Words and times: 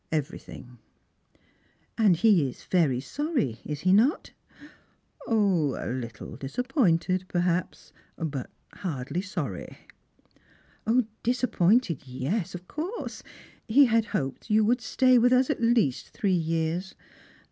"Everything."" 0.23 0.79
And 1.99 2.15
he 2.15 2.49
is 2.49 2.63
very 2.63 2.99
sorry, 2.99 3.59
is 3.63 3.81
he 3.81 3.93
not?"" 3.93 4.31
A 5.27 5.35
little 5.35 6.37
disappointed, 6.37 7.25
perhaps, 7.27 7.93
but 8.17 8.49
hardly 8.73 9.21
sorry."" 9.21 9.77
Disappointed, 11.21 12.07
yes, 12.07 12.55
of 12.55 12.67
course. 12.67 13.21
He 13.67 13.85
had 13.85 14.05
hoped 14.05 14.49
you 14.49 14.65
would 14.65 14.81
stay 14.81 15.19
with 15.19 15.31
us 15.31 15.51
at 15.51 15.61
least 15.61 16.09
three 16.09 16.31
years. 16.33 16.95